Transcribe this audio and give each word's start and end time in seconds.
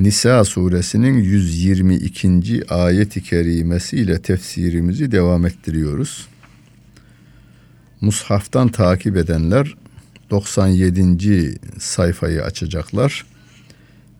Nisa 0.00 0.44
suresinin 0.44 1.14
122. 1.18 2.64
ayet-i 2.68 3.22
kerimesiyle 3.22 4.22
tefsirimizi 4.22 5.12
devam 5.12 5.46
ettiriyoruz. 5.46 6.28
Mushaftan 8.00 8.68
takip 8.68 9.16
edenler 9.16 9.74
97. 10.30 11.58
sayfayı 11.78 12.42
açacaklar 12.42 13.26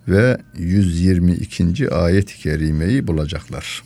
ve 0.09 0.41
122. 0.59 1.91
ayet-i 1.91 2.39
kerimeyi 2.39 3.07
bulacaklar. 3.07 3.83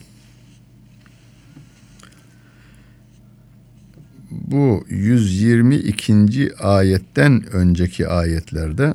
Bu 4.31 4.85
122. 4.89 6.55
ayetten 6.59 7.45
önceki 7.53 8.09
ayetlerde 8.09 8.95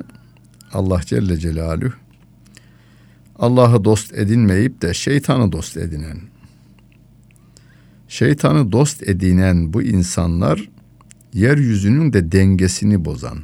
Allah 0.74 1.02
Celle 1.06 1.38
Celaluhu 1.38 2.09
Allah'ı 3.40 3.84
dost 3.84 4.14
edinmeyip 4.14 4.82
de 4.82 4.94
şeytanı 4.94 5.52
dost 5.52 5.78
edinen, 5.78 6.18
şeytanı 8.08 8.72
dost 8.72 9.04
edinen 9.04 9.74
bu 9.74 9.82
insanlar 9.82 10.70
yeryüzünün 11.34 12.14
de 12.14 12.32
dengesini 12.32 13.06
bozan, 13.06 13.40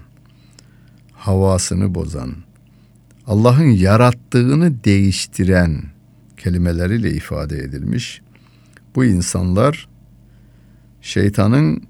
havasını 1.13 1.95
bozan, 1.95 2.35
Allah'ın 3.27 3.69
yarattığını 3.69 4.83
değiştiren 4.83 5.83
kelimeleriyle 6.38 7.11
ifade 7.11 7.57
edilmiş. 7.57 8.21
Bu 8.95 9.05
insanlar 9.05 9.88
şeytanın 11.01 11.83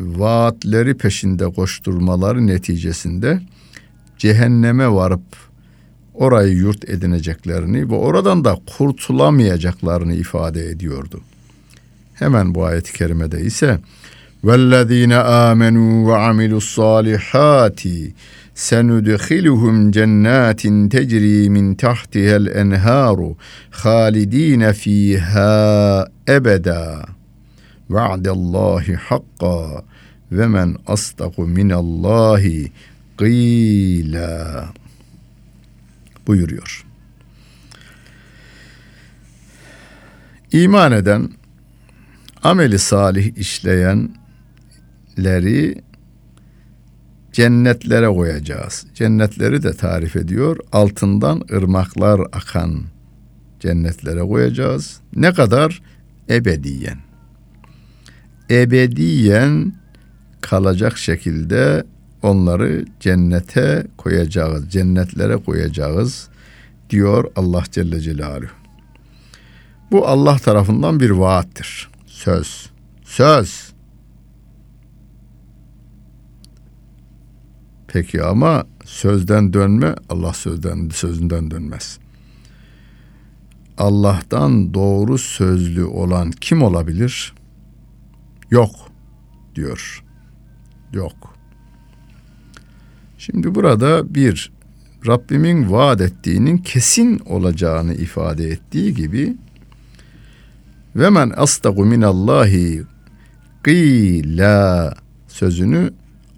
vaatleri 0.00 0.96
peşinde 0.96 1.44
koşturmaları 1.44 2.46
neticesinde 2.46 3.40
cehenneme 4.18 4.92
varıp 4.92 5.49
orayı 6.19 6.53
yurt 6.53 6.89
edineceklerini 6.89 7.91
ve 7.91 7.95
oradan 7.95 8.45
da 8.45 8.57
kurtulamayacaklarını 8.77 10.13
ifade 10.13 10.69
ediyordu. 10.69 11.21
Hemen 12.13 12.55
bu 12.55 12.65
ayet-i 12.65 12.93
kerimede 12.93 13.41
ise 13.41 13.79
وَالَّذ۪ينَ 14.45 15.13
آمَنُوا 15.49 15.93
وَعَمِلُوا 16.09 16.61
الصَّالِحَاتِ 16.65 17.81
سَنُدْخِلُهُمْ 18.55 19.91
جَنَّاتٍ 19.91 20.61
تَجْرِي 20.95 21.49
مِنْ 21.49 21.65
تَحْتِهَا 21.77 22.35
الْاَنْهَارُ 22.41 23.35
خَالِد۪ينَ 23.71 24.71
ف۪يهَا 24.71 25.55
اَبَدًا 26.29 27.05
وَعْدَ 27.89 28.27
اللّٰهِ 28.27 28.85
حَقًّا 29.07 29.83
وَمَنْ 30.31 30.69
أَصْدَقُ 30.87 31.39
مِنَ 31.39 31.71
اللّٰهِ 31.71 32.69
قِيلًا 33.17 34.69
buyuruyor. 36.30 36.84
İman 40.52 40.92
eden, 40.92 41.30
ameli 42.42 42.78
salih 42.78 43.36
işleyenleri 43.36 45.82
cennetlere 47.32 48.06
koyacağız. 48.06 48.86
Cennetleri 48.94 49.62
de 49.62 49.72
tarif 49.72 50.16
ediyor. 50.16 50.56
Altından 50.72 51.42
ırmaklar 51.52 52.20
akan 52.32 52.84
cennetlere 53.60 54.20
koyacağız. 54.20 55.00
Ne 55.16 55.32
kadar? 55.32 55.82
Ebediyen. 56.28 56.98
Ebediyen 58.50 59.72
kalacak 60.40 60.98
şekilde 60.98 61.84
onları 62.22 62.84
cennete 63.00 63.86
koyacağız, 63.96 64.70
cennetlere 64.70 65.36
koyacağız 65.36 66.28
diyor 66.90 67.32
Allah 67.36 67.62
Celle 67.70 68.00
Celaluhu. 68.00 68.50
Bu 69.90 70.06
Allah 70.06 70.36
tarafından 70.36 71.00
bir 71.00 71.10
vaattir. 71.10 71.90
Söz. 72.06 72.70
Söz. 73.04 73.72
Peki 77.88 78.22
ama 78.22 78.64
sözden 78.84 79.52
dönme 79.52 79.94
Allah 80.08 80.32
sözden 80.32 80.88
sözünden 80.88 81.50
dönmez. 81.50 81.98
Allah'tan 83.78 84.74
doğru 84.74 85.18
sözlü 85.18 85.84
olan 85.84 86.30
kim 86.30 86.62
olabilir? 86.62 87.34
Yok 88.50 88.70
diyor. 89.54 90.04
Yok. 90.92 91.39
Şimdi 93.20 93.54
burada 93.54 94.14
bir 94.14 94.52
Rabbimin 95.06 95.72
vaat 95.72 96.00
ettiğinin 96.00 96.58
kesin 96.58 97.18
olacağını 97.18 97.94
ifade 97.94 98.48
ettiği 98.48 98.94
gibi 98.94 99.36
ve 100.96 101.10
men 101.10 101.32
astagu 101.36 101.84
minallahi 101.84 102.82
qila 103.64 104.94
sözünü 105.28 105.90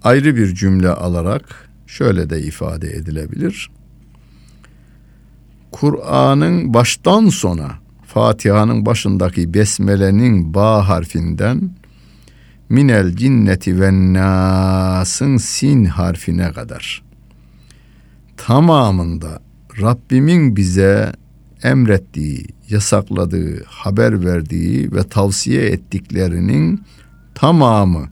ayrı 0.03 0.35
bir 0.35 0.55
cümle 0.55 0.89
alarak 0.89 1.69
şöyle 1.87 2.29
de 2.29 2.41
ifade 2.41 2.89
edilebilir. 2.89 3.69
Kur'an'ın 5.71 6.73
baştan 6.73 7.29
sona 7.29 7.71
Fatiha'nın 8.05 8.85
başındaki 8.85 9.53
besmelenin 9.53 10.53
ba 10.53 10.89
harfinden 10.89 11.71
minel 12.73 13.15
cinneti 13.15 13.81
ve 13.81 13.91
nasın 14.13 15.37
sin 15.37 15.85
harfine 15.85 16.51
kadar 16.51 17.03
tamamında 18.37 19.39
Rabbimin 19.81 20.55
bize 20.55 21.13
emrettiği, 21.63 22.45
yasakladığı, 22.69 23.63
haber 23.65 24.25
verdiği 24.25 24.91
ve 24.91 25.03
tavsiye 25.03 25.61
ettiklerinin 25.61 26.83
tamamı 27.35 28.09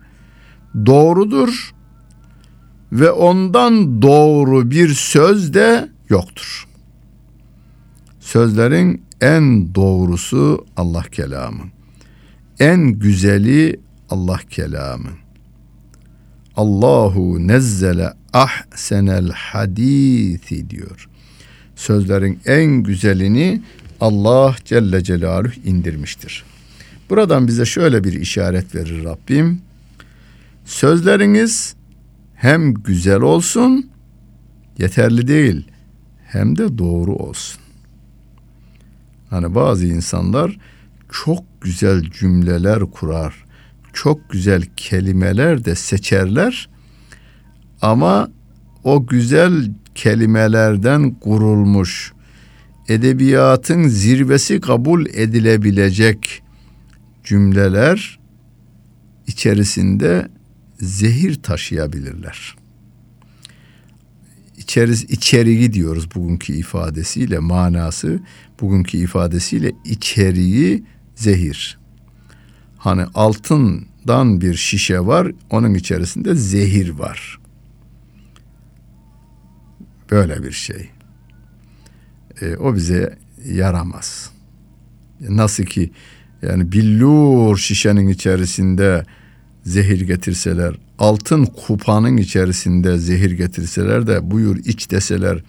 doğrudur 0.85 1.71
ve 2.91 3.11
ondan 3.11 4.01
doğru 4.01 4.71
bir 4.71 4.89
söz 4.89 5.53
de 5.53 5.89
yoktur. 6.09 6.67
Sözlerin 8.19 9.03
en 9.21 9.75
doğrusu 9.75 10.65
Allah 10.77 11.03
kelamı. 11.11 11.63
En 12.59 12.87
güzeli 12.87 13.79
Allah 14.11 14.39
kelamı. 14.49 15.09
Allahu 16.55 17.47
nezzele 17.47 18.13
ahsenel 18.33 19.31
hadisi 19.31 20.69
diyor. 20.69 21.09
Sözlerin 21.75 22.39
en 22.45 22.65
güzelini 22.83 23.61
Allah 24.01 24.55
Celle 24.65 25.03
Celaluhu 25.03 25.53
indirmiştir. 25.65 26.43
Buradan 27.09 27.47
bize 27.47 27.65
şöyle 27.65 28.03
bir 28.03 28.13
işaret 28.13 28.75
verir 28.75 29.03
Rabbim. 29.03 29.61
Sözleriniz 30.65 31.75
hem 32.35 32.73
güzel 32.73 33.21
olsun, 33.21 33.89
yeterli 34.77 35.27
değil, 35.27 35.67
hem 36.27 36.57
de 36.57 36.77
doğru 36.77 37.15
olsun. 37.15 37.61
Hani 39.29 39.55
bazı 39.55 39.85
insanlar 39.85 40.57
çok 41.11 41.61
güzel 41.61 42.01
cümleler 42.01 42.79
kurar 42.79 43.50
çok 43.93 44.29
güzel 44.29 44.63
kelimeler 44.77 45.65
de 45.65 45.75
seçerler 45.75 46.69
ama 47.81 48.31
o 48.83 49.07
güzel 49.07 49.71
kelimelerden 49.95 51.13
kurulmuş 51.13 52.13
edebiyatın 52.87 53.87
zirvesi 53.87 54.61
kabul 54.61 55.05
edilebilecek 55.05 56.43
cümleler 57.23 58.19
içerisinde 59.27 60.27
zehir 60.79 61.35
taşıyabilirler. 61.43 62.55
İçeriz, 64.57 65.03
içeriği 65.03 65.73
diyoruz 65.73 66.15
bugünkü 66.15 66.53
ifadesiyle 66.53 67.39
manası 67.39 68.19
bugünkü 68.61 68.97
ifadesiyle 68.97 69.71
içeriği 69.85 70.83
zehir. 71.15 71.80
Hani 72.81 73.05
altından 73.15 74.41
bir 74.41 74.53
şişe 74.53 74.99
var, 74.99 75.31
onun 75.49 75.73
içerisinde 75.73 76.35
zehir 76.35 76.89
var. 76.89 77.39
Böyle 80.11 80.43
bir 80.43 80.51
şey. 80.51 80.89
E, 82.41 82.55
o 82.55 82.75
bize 82.75 83.17
yaramaz. 83.45 84.31
Nasıl 85.29 85.63
ki 85.63 85.91
yani 86.41 86.71
billur 86.71 87.57
şişenin 87.57 88.07
içerisinde 88.07 89.05
zehir 89.63 90.01
getirseler, 90.01 90.75
altın 90.99 91.45
kupanın 91.45 92.17
içerisinde 92.17 92.97
zehir 92.97 93.31
getirseler 93.31 94.07
de 94.07 94.31
buyur 94.31 94.57
iç 94.57 94.91
deseler 94.91 95.43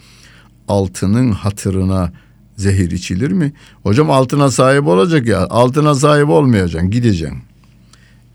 altının 0.69 1.33
hatırına 1.33 2.13
zehir 2.63 2.91
içilir 2.91 3.31
mi? 3.31 3.53
Hocam 3.83 4.11
altına 4.11 4.51
sahip 4.51 4.87
olacak 4.87 5.27
ya 5.27 5.47
altına 5.49 5.95
sahip 5.95 6.29
olmayacaksın 6.29 6.91
gideceksin. 6.91 7.39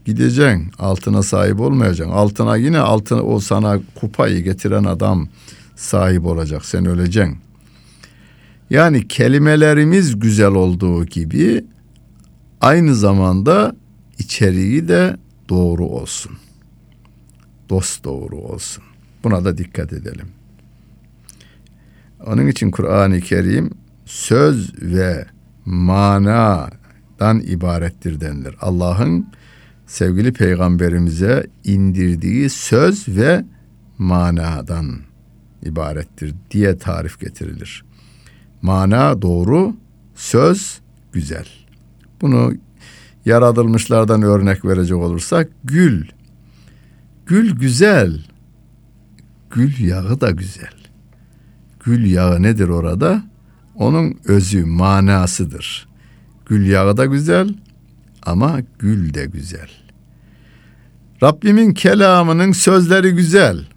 Gideceksin 0.05 0.71
altına 0.79 1.23
sahip 1.23 1.59
olmayacaksın. 1.59 2.13
Altına 2.13 2.55
yine 2.55 2.79
altına 2.79 3.21
o 3.21 3.39
sana 3.39 3.79
kupayı 3.95 4.43
getiren 4.43 4.83
adam 4.83 5.27
sahip 5.75 6.25
olacak 6.25 6.65
sen 6.65 6.85
öleceksin. 6.85 7.37
Yani 8.69 9.07
kelimelerimiz 9.07 10.19
güzel 10.19 10.51
olduğu 10.51 11.05
gibi 11.05 11.65
aynı 12.61 12.95
zamanda 12.95 13.75
içeriği 14.19 14.87
de 14.87 15.17
doğru 15.49 15.85
olsun. 15.85 16.31
Dost 17.69 18.03
doğru 18.03 18.35
olsun. 18.35 18.83
Buna 19.23 19.45
da 19.45 19.57
dikkat 19.57 19.93
edelim. 19.93 20.27
Onun 22.25 22.47
için 22.47 22.71
Kur'an-ı 22.71 23.21
Kerim 23.21 23.71
söz 24.07 24.73
ve 24.81 25.25
manadan 25.65 27.39
ibarettir 27.39 28.21
denilir. 28.21 28.55
Allah'ın 28.61 29.27
sevgili 29.87 30.33
peygamberimize 30.33 31.47
indirdiği 31.63 32.49
söz 32.49 33.07
ve 33.07 33.45
manadan 33.97 34.99
ibarettir 35.63 36.35
diye 36.51 36.77
tarif 36.77 37.19
getirilir. 37.19 37.85
Mana 38.61 39.21
doğru, 39.21 39.75
söz 40.15 40.79
güzel. 41.11 41.47
Bunu 42.21 42.53
yaratılmışlardan 43.25 44.21
örnek 44.21 44.65
verecek 44.65 44.97
olursak 44.97 45.49
gül. 45.63 46.05
Gül 47.25 47.55
güzel. 47.55 48.25
Gül 49.51 49.79
yağı 49.79 50.21
da 50.21 50.31
güzel. 50.31 50.73
Gül 51.85 52.05
yağı 52.05 52.41
nedir 52.41 52.69
orada? 52.69 53.23
Onun 53.77 54.19
özü, 54.25 54.65
manasıdır. 54.65 55.87
Gül 56.45 56.69
yağı 56.69 56.97
da 56.97 57.05
güzel 57.05 57.55
ama 58.23 58.59
gül 58.79 59.13
de 59.13 59.25
güzel. 59.25 59.69
Rabbimin 61.23 61.73
kelamının 61.73 62.51
sözleri 62.51 63.11
güzel. 63.11 63.67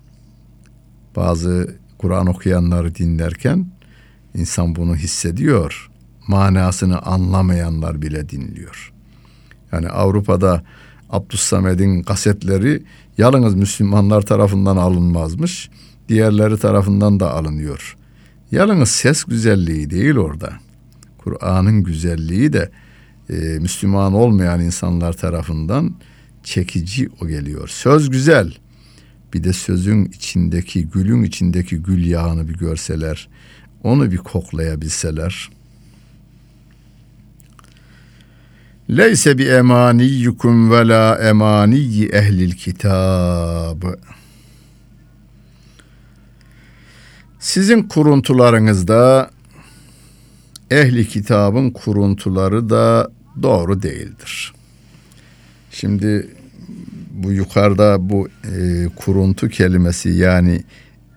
Bazı 1.16 1.76
Kur'an 1.98 2.26
okuyanları 2.26 2.94
dinlerken 2.94 3.66
insan 4.34 4.76
bunu 4.76 4.96
hissediyor. 4.96 5.90
Manasını 6.28 7.02
anlamayanlar 7.02 8.02
bile 8.02 8.28
dinliyor. 8.28 8.92
Yani 9.72 9.88
Avrupa'da 9.88 10.62
Abdüssamed'in 11.10 12.02
kasetleri 12.02 12.82
yalnız 13.18 13.54
Müslümanlar 13.54 14.22
tarafından 14.22 14.76
alınmazmış. 14.76 15.70
Diğerleri 16.08 16.58
tarafından 16.58 17.20
da 17.20 17.34
alınıyor. 17.34 17.96
Yalnız 18.52 18.90
ses 18.90 19.24
güzelliği 19.24 19.90
değil 19.90 20.16
orada. 20.16 20.52
Kur'an'ın 21.18 21.82
güzelliği 21.82 22.52
de 22.52 22.70
e, 23.30 23.34
Müslüman 23.34 24.12
olmayan 24.12 24.60
insanlar 24.60 25.12
tarafından 25.12 25.94
çekici 26.44 27.08
o 27.20 27.28
geliyor. 27.28 27.68
Söz 27.68 28.10
güzel. 28.10 28.54
Bir 29.34 29.44
de 29.44 29.52
sözün 29.52 30.04
içindeki, 30.04 30.86
gülün 30.88 31.22
içindeki 31.22 31.76
gül 31.76 32.06
yağını 32.06 32.48
bir 32.48 32.54
görseler, 32.54 33.28
onu 33.82 34.10
bir 34.10 34.16
koklayabilseler. 34.16 35.50
Leyse 38.90 39.38
bi 39.38 39.44
emaniyyukum 39.44 40.70
ve 40.70 40.88
la 40.88 41.18
emaniyyi 41.18 42.08
ehlil 42.08 42.52
kitab. 42.52 43.82
Sizin 47.40 47.82
kuruntularınızda 47.82 49.30
ehli 50.70 51.08
kitabın 51.08 51.70
kuruntuları 51.70 52.70
da 52.70 53.10
doğru 53.42 53.82
değildir. 53.82 54.52
Şimdi 55.70 56.28
bu 57.10 57.32
yukarıda 57.32 58.10
bu 58.10 58.28
e, 58.44 58.86
kuruntu 58.96 59.48
kelimesi 59.48 60.08
yani 60.08 60.62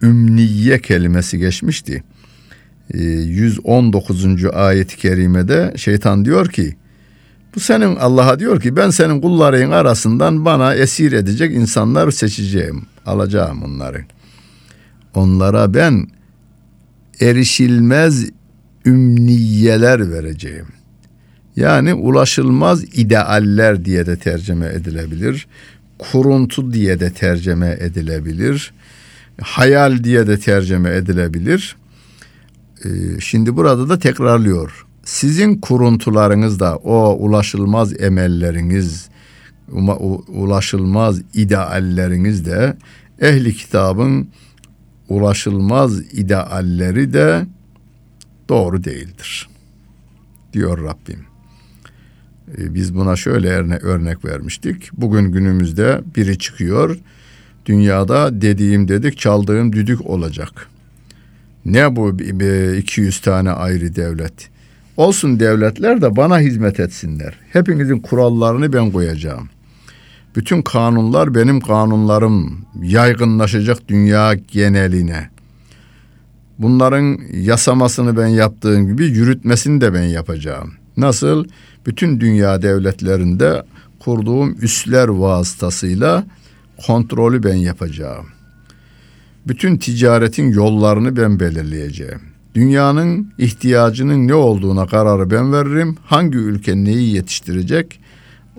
ümniye 0.02 0.80
kelimesi 0.80 1.38
geçmişti. 1.38 2.04
E, 2.94 3.04
119. 3.04 4.46
ayet-i 4.54 4.98
kerimede 4.98 5.74
şeytan 5.78 6.26
diyor 6.26 6.50
ki 6.50 6.76
bu 7.56 7.60
senin 7.60 7.96
Allah'a 7.96 8.40
diyor 8.40 8.62
ki 8.62 8.76
ben 8.76 8.90
senin 8.90 9.22
kulların 9.22 9.72
arasından 9.72 10.46
bana 10.46 10.76
esir 10.76 11.12
edecek 11.12 11.56
insanlar 11.56 12.12
seçeceğim. 12.12 12.86
Alacağım 13.06 13.64
onları. 13.64 14.06
Onlara 15.14 15.74
ben 15.74 16.08
erişilmez 17.20 18.30
ümniyeler 18.86 20.12
vereceğim. 20.12 20.66
Yani 21.56 21.94
ulaşılmaz 21.94 22.84
idealler 22.84 23.86
diye 23.86 24.06
de 24.06 24.18
tercüme 24.18 24.66
edilebilir. 24.66 25.48
Kuruntu 25.98 26.74
diye 26.74 27.00
de 27.00 27.14
tercüme 27.14 27.78
edilebilir. 27.80 28.74
Hayal 29.42 30.04
diye 30.04 30.28
de 30.28 30.40
tercüme 30.40 30.96
edilebilir. 30.96 31.76
Ee, 32.86 32.90
şimdi 33.20 33.56
burada 33.56 33.90
da 33.90 34.00
tekrarlıyor. 34.00 34.86
Sizin 35.04 35.56
kuruntularınız 35.56 36.60
da 36.60 36.78
o 36.78 37.18
ulaşılmaz 37.20 38.02
emelleriniz, 38.02 39.10
ulaşılmaz 40.28 41.22
idealleriniz 41.34 42.46
de 42.46 42.78
ehli 43.20 43.54
kitabın 43.54 44.28
ulaşılmaz 45.10 46.14
idealleri 46.14 47.14
de 47.14 47.46
doğru 48.50 48.84
değildir. 48.84 49.50
Diyor 50.54 50.84
Rabbim. 50.84 51.20
Ee, 52.58 52.74
biz 52.74 52.96
buna 52.96 53.16
şöyle 53.16 53.50
örnek 53.82 54.26
vermiştik. 54.26 54.90
Bugün 54.94 55.32
günümüzde 55.32 56.02
biri 56.16 56.38
çıkıyor. 56.38 57.00
Dünyada 57.66 58.42
dediğim 58.42 58.88
dedik 58.88 59.18
çaldığım 59.18 59.74
düdük 59.74 60.06
olacak. 60.06 60.68
Ne 61.66 61.96
bu 61.96 62.18
200 62.78 63.22
tane 63.22 63.52
ayrı 63.52 63.96
devlet? 63.96 64.50
Olsun 64.98 65.40
devletler 65.40 66.02
de 66.02 66.16
bana 66.16 66.40
hizmet 66.40 66.80
etsinler. 66.80 67.40
Hepinizin 67.54 68.00
kurallarını 68.00 68.74
ben 68.74 68.92
koyacağım. 68.92 69.50
Bütün 70.36 70.62
kanunlar 70.62 71.36
benim 71.36 71.62
kanunlarım 71.62 72.66
yaygınlaşacak 72.82 73.88
dünya 73.88 74.34
geneline. 74.34 75.30
Bunların 76.60 77.20
yasamasını 77.34 78.18
ben 78.18 78.28
yaptığım 78.28 78.88
gibi 78.88 79.06
yürütmesini 79.06 79.82
de 79.82 79.94
ben 79.94 80.04
yapacağım. 80.04 80.74
Nasıl? 80.98 81.46
Bütün 81.86 82.20
dünya 82.20 82.62
devletlerinde 82.62 83.64
kurduğum 84.00 84.58
üsler 84.62 85.08
vasıtasıyla 85.08 86.26
kontrolü 86.88 87.44
ben 87.44 87.56
yapacağım. 87.56 88.26
Bütün 89.48 89.78
ticaretin 89.78 90.52
yollarını 90.52 91.18
ben 91.18 91.40
belirleyeceğim. 91.40 92.22
Dünyanın 92.56 93.34
ihtiyacının 93.38 94.28
ne 94.28 94.34
olduğuna 94.34 94.88
kararı 94.88 95.32
ben 95.32 95.54
veririm. 95.54 95.98
Hangi 96.06 96.38
ülke 96.38 96.76
neyi 96.76 97.16
yetiştirecek? 97.16 98.00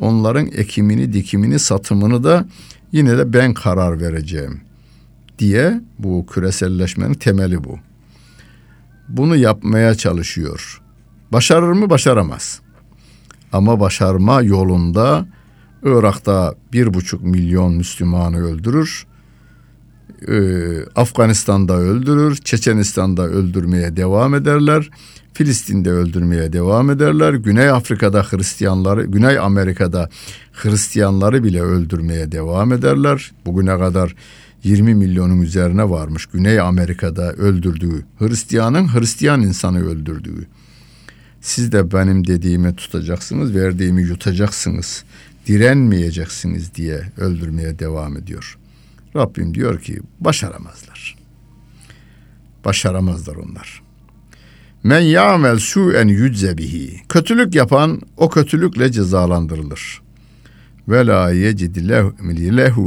Onların 0.01 0.47
ekimini, 0.47 1.13
dikimini, 1.13 1.59
satımını 1.59 2.25
da 2.25 2.47
yine 2.93 3.19
de 3.19 3.33
ben 3.33 3.55
karar 3.55 4.01
vereceğim 4.01 4.61
diye 5.39 5.81
bu 5.99 6.27
küreselleşmenin 6.27 7.15
temeli 7.15 7.65
bu. 7.65 7.79
Bunu 9.09 9.37
yapmaya 9.37 9.95
çalışıyor. 9.95 10.83
Başarır 11.33 11.73
mı? 11.73 11.91
Başaramaz. 11.91 12.61
Ama 13.53 13.81
başarma 13.81 14.43
yolunda 14.43 15.27
Irak'ta 15.83 16.55
bir 16.73 16.95
buçuk 16.95 17.23
milyon 17.23 17.75
Müslümanı 17.75 18.47
öldürür. 18.47 19.07
Ee, 20.29 20.85
Afganistan'da 20.97 21.77
öldürür, 21.77 22.37
Çeçenistan'da 22.37 23.23
öldürmeye 23.23 23.97
devam 23.97 24.35
ederler. 24.35 24.91
Filistin'de 25.35 25.91
öldürmeye 25.91 26.53
devam 26.53 26.91
ederler. 26.91 27.35
Güney 27.35 27.71
Afrika'da 27.71 28.23
Hristiyanları, 28.23 29.05
Güney 29.05 29.39
Amerika'da 29.39 30.09
Hristiyanları 30.53 31.45
bile 31.45 31.63
öldürmeye 31.63 32.33
devam 32.33 32.73
ederler. 32.73 33.33
Bugüne 33.47 33.79
kadar 33.79 34.15
20 34.65 34.95
milyonun 34.95 35.43
üzerine 35.43 35.91
varmış 35.91 36.27
Güney 36.27 36.61
Amerika'da 36.61 37.33
öldürdüğü 37.33 38.05
Hristiyanın 38.19 38.95
Hristiyan 38.95 39.43
insanı 39.43 39.89
öldürdüğü. 39.89 40.47
Siz 41.41 41.73
de 41.73 41.93
benim 41.93 42.27
dediğimi 42.27 42.77
tutacaksınız, 42.77 43.55
verdiğimi 43.55 44.03
yutacaksınız, 44.03 45.05
direnmeyeceksiniz 45.47 46.75
diye 46.75 47.03
öldürmeye 47.19 47.79
devam 47.79 48.17
ediyor. 48.17 48.59
Rabbim 49.17 49.55
diyor 49.55 49.81
ki 49.81 50.01
başaramazlar. 50.21 51.17
Başaramazlar 52.65 53.37
onlar. 53.37 53.84
Men 54.85 55.01
ya'mel 55.01 55.59
su'en 55.59 56.09
yücze 56.09 56.59
bihi. 56.59 57.01
Kötülük 57.09 57.55
yapan 57.55 58.01
o 58.17 58.29
kötülükle 58.29 58.93
cezalandırılır. 58.93 60.03
Ve 60.89 61.07
la 61.07 61.31
yecid 61.31 61.77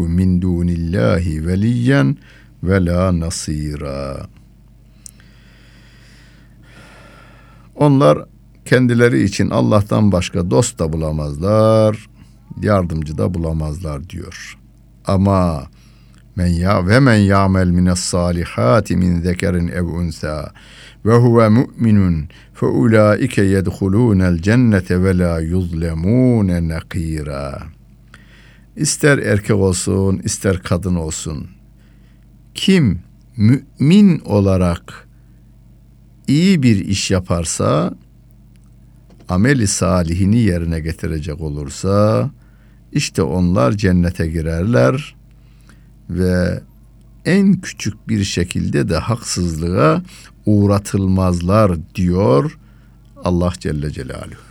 min 0.08 0.42
dunillahi 0.42 1.48
veliyen 1.48 2.18
ve 2.64 2.86
la 2.86 3.20
nasira. 3.20 4.28
Onlar 7.76 8.20
kendileri 8.66 9.24
için 9.24 9.50
Allah'tan 9.50 10.12
başka 10.12 10.52
dost 10.52 10.80
da 10.80 10.94
bulamazlar, 10.94 12.08
yardımcı 12.62 13.18
da 13.18 13.34
bulamazlar 13.34 14.10
diyor. 14.10 14.58
Ama 15.06 15.68
men 16.38 16.48
ya 16.48 16.88
ve 16.88 17.00
men 17.00 17.16
ya'mel 17.16 17.68
mines 17.68 18.00
salihati 18.00 18.96
min 18.96 19.22
zekerin 19.22 19.68
ev 19.68 19.86
unsa 19.86 20.52
ve 21.06 21.16
huve 21.16 21.50
mu'minun 21.50 22.30
fe 22.54 22.66
ulaike 22.66 23.44
yedhulunel 23.44 24.42
cennete 24.42 25.04
ve 25.04 25.18
la 25.18 25.40
yuzlemune 25.40 26.68
nakira. 26.68 27.64
İster 28.76 29.18
erkek 29.18 29.56
olsun, 29.56 30.22
ister 30.24 30.64
kadın 30.64 30.96
olsun. 30.96 31.48
Kim 32.54 33.00
mümin 33.38 34.20
olarak 34.20 35.08
iyi 36.28 36.64
bir 36.64 36.86
iş 36.86 37.12
yaparsa, 37.12 37.94
ameli 39.30 39.68
salihini 39.68 40.40
yerine 40.40 40.80
getirecek 40.80 41.42
olursa, 41.42 42.30
işte 42.92 43.22
onlar 43.22 43.72
cennete 43.72 44.28
girerler 44.28 45.17
ve 46.10 46.62
en 47.26 47.54
küçük 47.54 48.10
bir 48.10 48.24
şekilde 48.24 48.90
de 48.90 48.98
haksızlığa 48.98 50.02
uğratılmazlar 50.46 51.96
diyor 51.96 52.58
Allah 53.24 53.54
Celle 53.60 53.92
Celaluhu. 53.92 54.48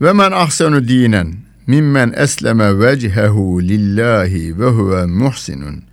Ve 0.00 0.12
men 0.12 0.32
ahsenu 0.32 0.88
dinen 0.88 1.34
mimmen 1.66 2.12
esleme 2.16 2.78
vechehu 2.78 3.62
lillahi 3.62 4.58
ve 4.58 4.66
huve 4.66 5.06
muhsinun 5.06 5.84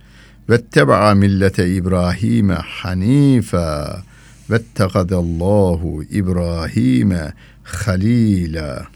vetteba'a 0.50 1.14
millete 1.14 1.74
İbrahim'e 1.74 2.54
hanifa 2.54 4.02
vettekadallahu 4.50 6.04
İbrahim'e 6.10 7.32
halila. 7.62 8.86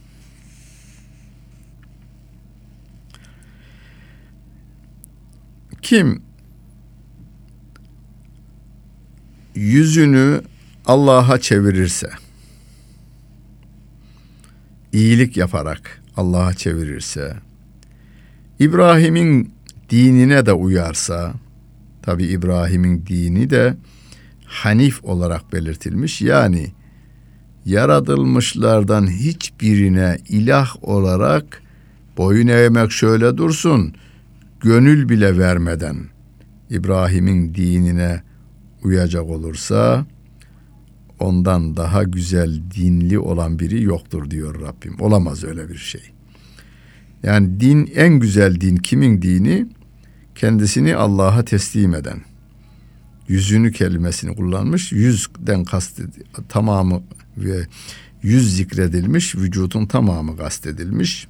Kim 5.82 6.22
yüzünü 9.54 10.42
Allah'a 10.86 11.38
çevirirse, 11.38 12.10
iyilik 14.92 15.36
yaparak 15.36 16.02
Allah'a 16.16 16.54
çevirirse, 16.54 17.36
İbrahim'in 18.58 19.54
dinine 19.90 20.46
de 20.46 20.52
uyarsa, 20.52 21.34
tabi 22.04 22.24
İbrahim'in 22.24 23.06
dini 23.06 23.50
de 23.50 23.76
Hanif 24.44 25.04
olarak 25.04 25.52
belirtilmiş. 25.52 26.22
Yani 26.22 26.72
yaratılmışlardan 27.64 29.10
hiçbirine 29.10 30.18
ilah 30.28 30.76
olarak 30.82 31.62
boyun 32.16 32.46
eğmek 32.46 32.92
şöyle 32.92 33.36
dursun, 33.36 33.94
gönül 34.60 35.08
bile 35.08 35.38
vermeden 35.38 35.96
İbrahim'in 36.70 37.54
dinine 37.54 38.22
uyacak 38.82 39.24
olursa 39.24 40.06
ondan 41.18 41.76
daha 41.76 42.02
güzel 42.02 42.60
dinli 42.76 43.18
olan 43.18 43.58
biri 43.58 43.82
yoktur 43.82 44.30
diyor 44.30 44.60
Rabbim. 44.60 45.00
Olamaz 45.00 45.44
öyle 45.44 45.68
bir 45.68 45.76
şey. 45.76 46.02
Yani 47.22 47.60
din 47.60 47.92
en 47.94 48.20
güzel 48.20 48.60
din 48.60 48.76
kimin 48.76 49.22
dini? 49.22 49.66
Kendisini 50.34 50.96
Allah'a 50.96 51.44
teslim 51.44 51.94
eden. 51.94 52.20
Yüzünü 53.28 53.72
kelimesini 53.72 54.36
kullanmış. 54.36 54.92
Yüzden 54.92 55.64
kastedi 55.64 56.22
tamamı 56.48 57.02
ve 57.36 57.66
yüz 58.22 58.56
zikredilmiş, 58.56 59.34
vücudun 59.34 59.86
tamamı 59.86 60.36
kastedilmiş. 60.36 61.28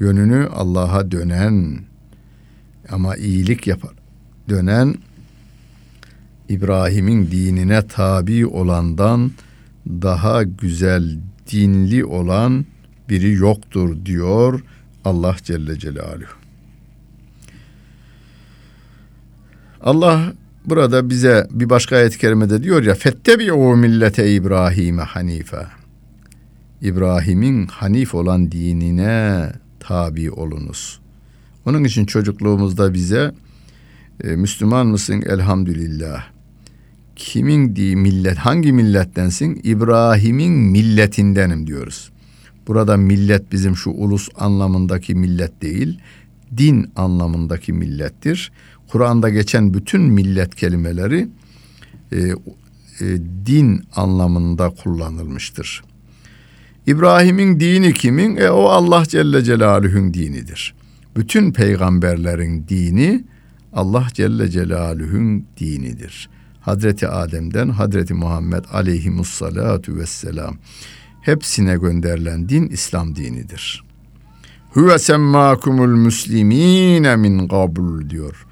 Yönünü 0.00 0.46
Allah'a 0.46 1.10
dönen 1.10 1.84
ama 2.88 3.16
iyilik 3.16 3.66
yapar. 3.66 3.92
Dönen 4.48 4.94
İbrahim'in 6.48 7.30
dinine 7.30 7.86
tabi 7.86 8.46
olandan 8.46 9.32
daha 9.86 10.42
güzel 10.42 11.18
dinli 11.52 12.04
olan 12.04 12.66
biri 13.08 13.32
yoktur 13.32 14.06
diyor 14.06 14.60
Allah 15.04 15.36
Celle 15.42 15.78
Celaluhu. 15.78 16.43
Allah 19.84 20.32
burada 20.66 21.10
bize 21.10 21.46
bir 21.50 21.70
başka 21.70 21.96
ayet-i 21.96 22.18
kerimede 22.18 22.62
diyor 22.62 22.82
ya 22.82 22.94
fettebi'u 22.94 23.76
millete 23.76 24.34
İbrahim'e 24.34 25.02
hanife. 25.02 25.66
İbrahim'in 26.80 27.66
hanif 27.66 28.14
olan 28.14 28.52
dinine 28.52 29.52
tabi 29.80 30.30
olunuz. 30.30 31.00
Onun 31.66 31.84
için 31.84 32.04
çocukluğumuzda 32.04 32.94
bize 32.94 33.34
e, 34.24 34.28
Müslüman 34.28 34.86
mısın 34.86 35.22
elhamdülillah 35.26 36.24
kimin 37.16 37.76
di 37.76 37.96
millet 37.96 38.36
hangi 38.36 38.72
millettensin? 38.72 39.60
İbrahim'in 39.64 40.52
milletindenim 40.52 41.66
diyoruz. 41.66 42.10
Burada 42.66 42.96
millet 42.96 43.52
bizim 43.52 43.76
şu 43.76 43.90
ulus 43.90 44.28
anlamındaki 44.36 45.14
millet 45.14 45.62
değil, 45.62 45.98
din 46.56 46.92
anlamındaki 46.96 47.72
millettir. 47.72 48.52
Kur'an'da 48.94 49.28
geçen 49.28 49.74
bütün 49.74 50.00
millet 50.00 50.54
kelimeleri 50.54 51.28
e, 52.12 52.18
e, 52.18 52.34
din 53.46 53.82
anlamında 53.96 54.70
kullanılmıştır. 54.70 55.82
İbrahim'in 56.86 57.60
dini 57.60 57.94
kimin? 57.94 58.36
E 58.36 58.50
o 58.50 58.64
Allah 58.64 59.04
Celle 59.08 59.44
Celaluhu'nun 59.44 60.14
dinidir. 60.14 60.74
Bütün 61.16 61.52
peygamberlerin 61.52 62.68
dini 62.68 63.24
Allah 63.72 64.06
Celle 64.12 64.50
Celaluhu'nun 64.50 65.46
dinidir. 65.60 66.28
Hazreti 66.60 67.08
Adem'den 67.08 67.68
Hazreti 67.68 68.14
Muhammed 68.14 68.64
aleyhimussalatu 68.72 69.96
vesselam 69.96 70.56
hepsine 71.20 71.76
gönderilen 71.76 72.48
din 72.48 72.68
İslam 72.68 73.16
dinidir. 73.16 73.84
Huve 74.70 74.98
semmâkumul 74.98 75.96
müslimîne 75.96 77.16
min 77.16 77.48
qabl 77.48 78.10
diyor. 78.10 78.46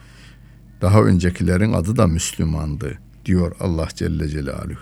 Daha 0.83 1.03
öncekilerin 1.03 1.73
adı 1.73 1.97
da 1.97 2.07
Müslümandı 2.07 2.99
diyor 3.25 3.53
Allah 3.61 3.89
Celle 3.95 4.29
Celaluhu. 4.29 4.81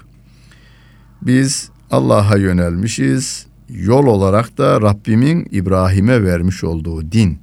Biz 1.22 1.70
Allah'a 1.90 2.36
yönelmişiz. 2.36 3.46
Yol 3.68 4.06
olarak 4.06 4.58
da 4.58 4.80
Rabbimin 4.80 5.48
İbrahim'e 5.50 6.24
vermiş 6.24 6.64
olduğu 6.64 7.12
din. 7.12 7.38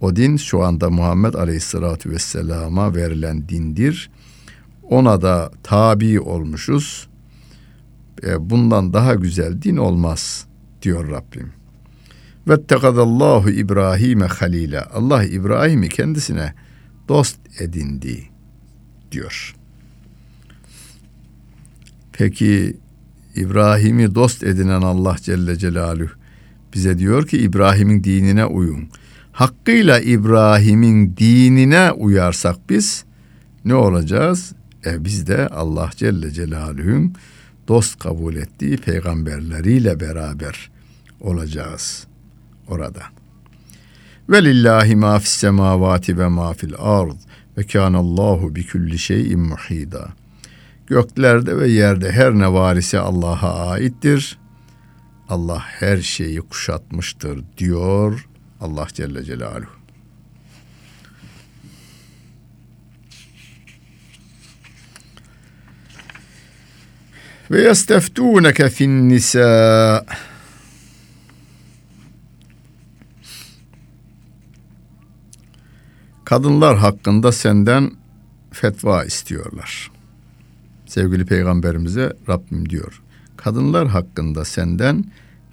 O 0.00 0.16
din 0.16 0.36
şu 0.36 0.62
anda 0.62 0.90
Muhammed 0.90 1.34
Aleyhisselatü 1.34 2.10
Vesselam'a 2.10 2.94
verilen 2.94 3.48
dindir 3.48 4.10
ona 4.88 5.22
da 5.22 5.50
tabi 5.62 6.20
olmuşuz. 6.20 7.08
E, 8.22 8.50
bundan 8.50 8.92
daha 8.92 9.14
güzel 9.14 9.62
din 9.62 9.76
olmaz 9.76 10.46
diyor 10.82 11.10
Rabbim. 11.10 11.52
Ve 12.48 12.62
tekadallahu 12.62 13.50
İbrahim'e 13.50 14.26
halile. 14.26 14.80
Allah 14.80 15.24
İbrahim'i 15.24 15.88
kendisine 15.88 16.54
dost 17.08 17.38
edindi 17.60 18.28
diyor. 19.12 19.54
Peki 22.12 22.76
İbrahim'i 23.36 24.14
dost 24.14 24.42
edinen 24.42 24.82
Allah 24.82 25.16
Celle 25.20 25.58
Celaluhu 25.58 26.10
bize 26.74 26.98
diyor 26.98 27.26
ki 27.26 27.38
İbrahim'in 27.38 28.04
dinine 28.04 28.44
uyun. 28.44 28.88
Hakkıyla 29.32 30.00
İbrahim'in 30.00 31.16
dinine 31.16 31.92
uyarsak 31.92 32.56
biz 32.70 33.04
ne 33.64 33.74
olacağız? 33.74 34.52
E 34.86 35.04
biz 35.04 35.26
de 35.26 35.48
Allah 35.48 35.90
Celle 35.96 36.30
Celaluhu'nun 36.30 37.14
dost 37.68 37.98
kabul 37.98 38.36
ettiği 38.36 38.76
peygamberleriyle 38.76 40.00
beraber 40.00 40.70
olacağız 41.20 42.06
orada. 42.68 43.17
Ve 44.28 44.44
lillahi 44.44 44.96
ma 44.96 45.18
fis 45.18 45.32
semavati 45.32 46.18
ve 46.18 46.28
ma 46.28 46.52
fil 46.52 46.74
ard 46.78 47.16
ve 47.58 47.66
kanallahu 47.66 48.56
bi 48.56 48.66
kulli 48.66 48.98
şeyin 48.98 49.40
muhida. 49.40 50.08
Göklerde 50.86 51.58
ve 51.58 51.68
yerde 51.68 52.12
her 52.12 52.34
ne 52.34 52.52
varisi 52.52 52.98
Allah'a 52.98 53.70
aittir. 53.70 54.38
Allah 55.28 55.60
her 55.60 55.96
şeyi 55.96 56.40
kuşatmıştır 56.40 57.44
diyor 57.58 58.28
Allah 58.60 58.86
Celle 58.92 59.24
Celaluhu. 59.24 59.78
Ve 67.50 67.62
yesteftuneke 67.62 68.70
fin 68.70 69.08
nisa. 69.08 70.04
Kadınlar 76.28 76.76
hakkında 76.76 77.32
senden 77.32 77.90
fetva 78.50 79.04
istiyorlar. 79.04 79.90
Sevgili 80.86 81.26
peygamberimize 81.26 82.12
Rabbim 82.28 82.70
diyor. 82.70 83.02
Kadınlar 83.36 83.88
hakkında 83.88 84.44
senden 84.44 85.04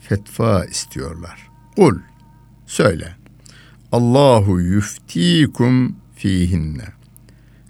fetva 0.02 0.66
istiyorlar. 0.66 1.50
Kul 1.76 2.00
söyle. 2.66 3.16
Allahu 3.92 4.60
yuftikum 4.60 5.96
fihinne. 6.16 6.88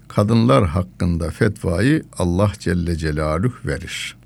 Kadınlar 0.08 0.66
hakkında 0.68 1.30
fetvayı 1.30 2.04
Allah 2.18 2.52
Celle 2.60 2.96
Celaluhu 2.96 3.68
verir. 3.68 4.18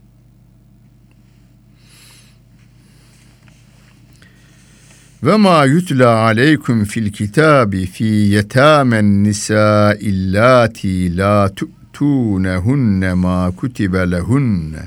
Ve 5.24 5.38
ma 5.38 5.66
yutla 5.66 6.28
aleykum 6.28 6.86
fil 6.86 7.12
kitabi 7.12 7.86
fi 7.86 8.04
yetamen 8.06 9.24
nisa 9.24 9.96
illati 10.00 11.10
la 11.18 11.50
tu'tunehunne 11.50 13.14
ma 13.14 13.52
kutibe 13.52 14.06
lehunne 14.12 14.84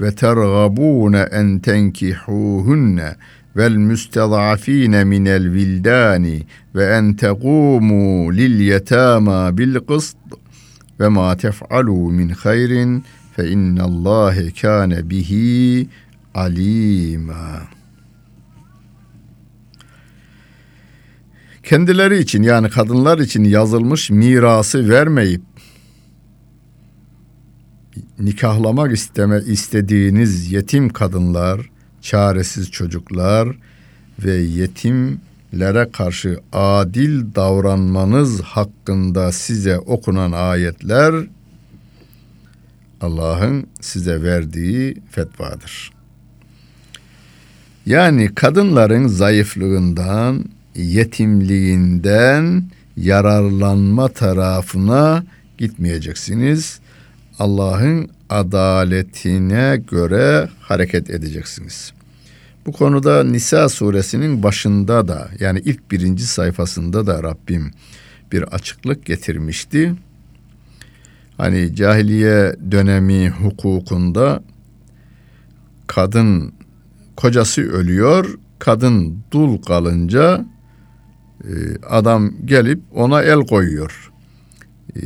ve 0.00 0.10
tergabune 0.14 1.28
en 1.32 1.58
tenkihuhunne 1.58 3.08
vel 3.56 3.76
müstezafine 3.76 5.04
minel 5.04 5.52
vildani 5.54 6.46
ve 6.74 6.84
en 6.96 7.14
tequmu 7.14 8.32
lil 8.32 8.60
yetama 8.60 9.56
bil 9.58 9.80
kıst 9.88 10.16
ve 11.00 11.08
ma 11.08 11.36
tef'alu 11.36 12.10
min 12.10 12.28
hayrin 12.28 13.04
fe 13.36 13.48
innallâhe 13.48 14.50
kâne 14.50 15.10
bihi 15.10 15.88
alîmâ. 16.34 17.75
Kendileri 21.66 22.18
için 22.18 22.42
yani 22.42 22.70
kadınlar 22.70 23.18
için 23.18 23.44
yazılmış 23.44 24.10
mirası 24.10 24.88
vermeyip 24.88 25.42
nikahlamak 28.18 28.92
isteme 28.92 29.40
istediğiniz 29.46 30.52
yetim 30.52 30.88
kadınlar, 30.88 31.70
çaresiz 32.00 32.70
çocuklar 32.70 33.48
ve 34.24 34.32
yetimlere 34.32 35.90
karşı 35.92 36.40
adil 36.52 37.34
davranmanız 37.34 38.40
hakkında 38.40 39.32
size 39.32 39.78
okunan 39.78 40.32
ayetler 40.32 41.14
Allah'ın 43.00 43.66
size 43.80 44.22
verdiği 44.22 45.02
fetvadır. 45.10 45.92
Yani 47.86 48.34
kadınların 48.34 49.06
zayıflığından, 49.06 50.55
yetimliğinden 50.76 52.64
yararlanma 52.96 54.08
tarafına 54.08 55.24
gitmeyeceksiniz. 55.58 56.80
Allah'ın 57.38 58.10
adaletine 58.30 59.82
göre 59.90 60.48
hareket 60.60 61.10
edeceksiniz. 61.10 61.92
Bu 62.66 62.72
konuda 62.72 63.24
Nisa 63.24 63.68
suresinin 63.68 64.42
başında 64.42 65.08
da 65.08 65.28
yani 65.40 65.62
ilk 65.64 65.90
birinci 65.90 66.26
sayfasında 66.26 67.06
da 67.06 67.22
Rabbim 67.22 67.70
bir 68.32 68.42
açıklık 68.42 69.06
getirmişti. 69.06 69.94
Hani 71.36 71.74
cahiliye 71.74 72.56
dönemi 72.70 73.28
hukukunda 73.28 74.42
kadın 75.86 76.52
kocası 77.16 77.62
ölüyor, 77.62 78.38
kadın 78.58 79.18
dul 79.32 79.62
kalınca 79.62 80.44
adam 81.90 82.32
gelip 82.44 82.80
ona 82.94 83.22
el 83.22 83.46
koyuyor. 83.46 84.12
E, 84.96 85.02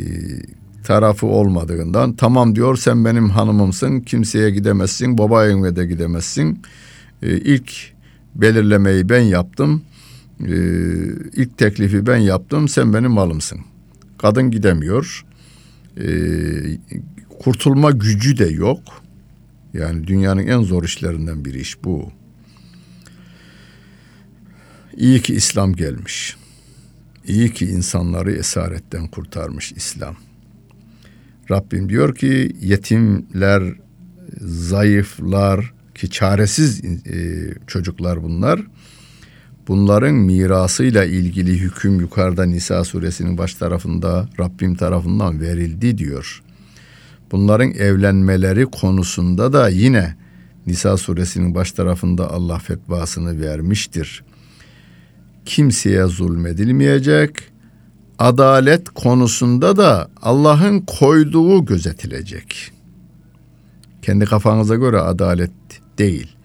tarafı 0.84 1.26
olmadığından 1.26 2.16
tamam 2.16 2.56
diyor 2.56 2.76
sen 2.76 3.04
benim 3.04 3.30
hanımımsın 3.30 4.00
kimseye 4.00 4.50
gidemezsin 4.50 5.18
baba 5.18 5.46
evine 5.46 5.76
de 5.76 5.86
gidemezsin. 5.86 6.62
E, 7.22 7.38
ilk 7.38 7.72
belirlemeyi 8.34 9.08
ben 9.08 9.20
yaptım. 9.20 9.82
İlk 11.36 11.58
teklifi 11.58 12.06
ben 12.06 12.16
yaptım 12.16 12.68
sen 12.68 12.94
benim 12.94 13.10
malımsın. 13.10 13.60
Kadın 14.18 14.50
gidemiyor. 14.50 15.24
Kurtulma 17.38 17.90
gücü 17.90 18.38
de 18.38 18.44
yok. 18.44 18.80
Yani 19.74 20.06
dünyanın 20.06 20.46
en 20.46 20.62
zor 20.62 20.84
işlerinden 20.84 21.44
bir 21.44 21.54
iş 21.54 21.84
bu 21.84 22.12
İyi 24.96 25.22
ki 25.22 25.34
İslam 25.34 25.72
gelmiş. 25.72 26.36
İyi 27.26 27.52
ki 27.52 27.66
insanları 27.66 28.32
esaretten 28.32 29.06
kurtarmış 29.06 29.72
İslam. 29.72 30.16
Rabbim 31.50 31.88
diyor 31.88 32.14
ki 32.14 32.56
yetimler, 32.60 33.62
zayıflar 34.40 35.72
ki 35.94 36.10
çaresiz 36.10 36.84
e, 36.84 37.48
çocuklar 37.66 38.22
bunlar. 38.22 38.60
Bunların 39.68 40.14
mirasıyla 40.14 41.04
ilgili 41.04 41.58
hüküm 41.58 42.00
yukarıda 42.00 42.44
Nisa 42.44 42.84
suresinin 42.84 43.38
baş 43.38 43.54
tarafında 43.54 44.28
Rabbim 44.40 44.74
tarafından 44.74 45.40
verildi 45.40 45.98
diyor. 45.98 46.42
Bunların 47.32 47.70
evlenmeleri 47.70 48.66
konusunda 48.66 49.52
da 49.52 49.68
yine 49.68 50.16
Nisa 50.66 50.96
suresinin 50.96 51.54
baş 51.54 51.72
tarafında 51.72 52.30
Allah 52.30 52.58
fetvasını 52.58 53.40
vermiştir. 53.40 54.24
Kimseye 55.44 56.04
zulmedilmeyecek, 56.04 57.30
adalet 58.18 58.88
konusunda 58.88 59.76
da 59.76 60.08
Allah'ın 60.22 60.80
koyduğu 60.80 61.64
gözetilecek. 61.64 62.72
Kendi 64.02 64.24
kafanıza 64.24 64.74
göre 64.74 65.00
adalet 65.00 65.50
değil. 65.98 66.36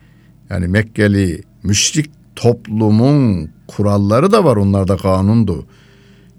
Yani 0.50 0.68
Mekkeli 0.68 1.44
müşrik 1.64 2.12
toplumun 2.36 3.50
kuralları 3.68 4.32
da 4.32 4.44
var 4.44 4.56
onlarda 4.56 4.98
kanundu. 4.98 5.66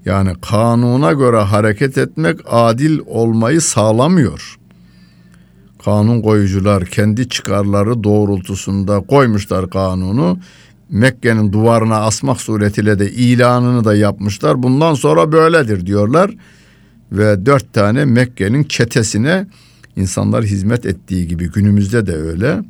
Yani 0.04 0.32
kanuna 0.40 1.12
göre 1.12 1.36
hareket 1.40 1.98
etmek 1.98 2.40
adil 2.46 2.98
olmayı 3.06 3.60
sağlamıyor. 3.60 4.58
Kanun 5.84 6.22
koyucular 6.22 6.84
kendi 6.84 7.28
çıkarları 7.28 8.04
doğrultusunda 8.04 9.00
koymuşlar 9.00 9.70
kanunu. 9.70 10.38
Mekke'nin 10.90 11.52
duvarına 11.52 11.96
asmak 11.96 12.40
suretiyle 12.40 12.98
de 12.98 13.12
ilanını 13.12 13.84
da 13.84 13.94
yapmışlar. 13.94 14.62
Bundan 14.62 14.94
sonra 14.94 15.32
böyledir 15.32 15.86
diyorlar. 15.86 16.30
Ve 17.12 17.46
dört 17.46 17.72
tane 17.72 18.04
Mekke'nin 18.04 18.64
çetesine 18.64 19.46
insanlar 19.96 20.44
hizmet 20.44 20.86
ettiği 20.86 21.28
gibi 21.28 21.50
günümüzde 21.50 22.06
de 22.06 22.16
öyle. 22.16 22.62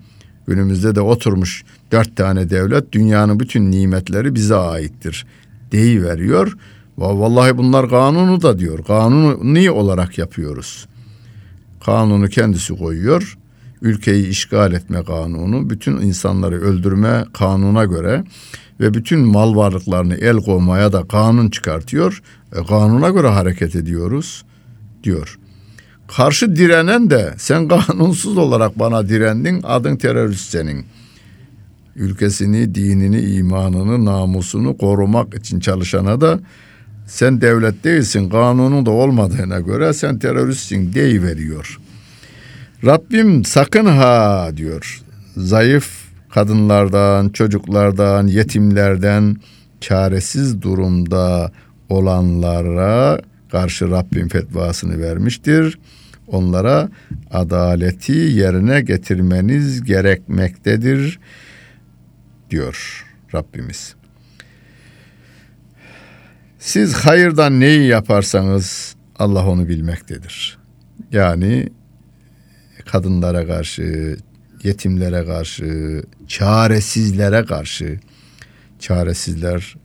Günümüzde 0.47 0.95
de 0.95 1.01
oturmuş 1.01 1.65
dört 1.93 2.17
tane 2.17 2.51
devlet 2.51 2.93
dünyanın 2.93 3.41
bütün 3.41 3.71
nimetleri 3.71 4.35
bize 4.35 4.57
aittir 4.57 5.27
deyi 5.73 6.03
veriyor. 6.03 6.57
Vallahi 6.99 7.59
bunlar 7.59 7.89
kanunu 7.91 8.43
da 8.43 8.59
diyor. 8.59 8.85
Kanunu 8.85 9.55
niye 9.55 9.71
olarak 9.71 10.19
yapıyoruz? 10.19 10.87
Kanunu 11.85 12.29
kendisi 12.29 12.77
koyuyor 12.77 13.39
ülkeyi 13.83 14.29
işgal 14.29 14.73
etme 14.73 15.05
kanunu, 15.05 15.71
bütün 15.71 16.01
insanları 16.01 16.61
öldürme 16.61 17.25
kanuna 17.33 17.85
göre 17.85 18.25
ve 18.81 18.95
bütün 18.95 19.21
mal 19.21 19.57
varlıklarını 19.57 20.15
el 20.15 20.37
koymaya 20.37 20.93
da 20.93 21.09
kanun 21.09 21.51
çıkartıyor. 21.51 22.23
E, 22.53 22.67
kanuna 22.67 23.09
göre 23.09 23.29
hareket 23.29 23.77
ediyoruz 23.77 24.45
diyor. 25.05 25.39
Karşı 26.17 26.57
direnen 26.57 27.11
de 27.11 27.35
sen 27.39 27.69
kanunsuz 27.87 28.39
olarak 28.39 28.79
bana 28.79 29.09
direndin 29.09 29.61
adın 29.63 29.97
terörist 29.97 30.51
senin. 30.51 30.85
Ülkesini, 31.97 32.75
dinini, 32.75 33.21
imanını, 33.21 34.05
namusunu 34.05 34.77
korumak 34.77 35.35
için 35.35 35.61
çalışana 35.61 36.21
da 36.21 36.41
sen 37.07 37.41
devlet 37.41 37.85
değilsin 37.85 38.29
kanunun 38.29 38.87
da 38.87 38.91
olmadığına 38.91 39.61
göre 39.61 39.93
sen 39.93 40.19
teröristsin 40.19 40.95
veriyor. 40.95 41.79
Rabbim 42.87 43.45
sakın 43.45 43.87
ha 43.87 44.51
diyor. 44.57 45.03
Zayıf 45.37 46.09
kadınlardan, 46.31 47.29
çocuklardan, 47.29 48.27
yetimlerden, 48.27 49.37
çaresiz 49.81 50.63
durumda 50.63 51.53
olanlara 51.89 53.21
karşı 53.51 53.91
Rabbim 53.91 54.29
fetvasını 54.29 55.03
vermiştir. 55.03 55.79
onlara 56.27 56.89
adaleti 57.31 58.13
yerine 58.13 58.81
getirmeniz 58.81 59.85
gerekmektedir 59.85 61.19
diyor 62.51 63.05
Rabbimiz. 63.35 63.95
Siz 66.59 66.95
hayırdan 66.95 67.61
neyi 67.61 67.89
yaparsanız 67.89 68.97
Allah 69.19 69.47
onu 69.49 69.69
bilmektedir. 69.69 70.59
Yani 71.13 71.69
kadınlara 72.87 73.47
karşı, 73.47 74.17
yetimlere 74.63 75.25
karşı, 75.25 76.03
çaresizlere 76.29 77.45
karşı, 77.45 78.01
çaresizler 78.81 79.77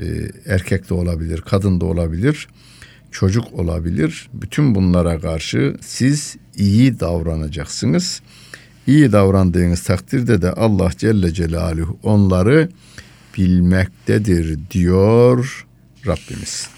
e, 0.00 0.04
erkek 0.46 0.90
de 0.90 0.94
olabilir, 0.94 1.40
kadın 1.40 1.80
da 1.80 1.84
olabilir, 1.84 2.48
çocuk 3.10 3.52
olabilir. 3.52 4.28
Bütün 4.32 4.74
bunlara 4.74 5.20
karşı 5.20 5.76
siz 5.80 6.36
iyi 6.56 7.00
davranacaksınız. 7.00 8.22
İyi 8.86 9.12
davrandığınız 9.12 9.82
takdirde 9.82 10.42
de 10.42 10.52
Allah 10.52 10.90
Celle 10.96 11.34
Celaluhu 11.34 11.98
onları 12.02 12.68
bilmektedir 13.38 14.58
diyor 14.70 15.66
Rabbimiz. 16.06 16.68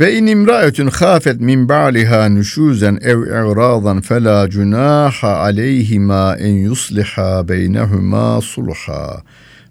Ve 0.00 0.18
in 0.18 0.26
imraetun 0.26 0.90
khafet 0.90 1.40
min 1.40 1.68
ba'liha 1.68 2.28
nuşuzen 2.28 2.98
ev 3.02 3.18
i'radan 3.18 4.00
fela 4.00 4.50
cunaha 4.50 5.36
aleyhima 5.36 6.36
en 6.36 6.54
yusliha 6.66 7.48
beynehuma 7.48 8.40
sulha. 8.40 9.22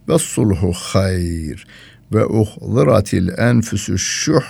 Ve 0.09 0.17
sulhu 0.17 0.73
hayr 0.73 1.65
ve 2.13 2.25
uhdiratil 2.25 3.29
enfusu 3.37 3.97
şuh. 3.97 4.49